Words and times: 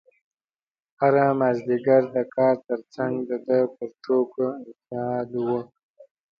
هره 0.99 1.25
مازدیګر 1.39 2.01
د 2.15 2.17
کار 2.35 2.55
ترڅنګ 2.67 3.13
د 3.29 3.31
ده 3.47 3.59
پر 3.75 3.89
ټوکو 4.03 4.45
اعتیاد 4.63 5.29
و. 5.47 5.49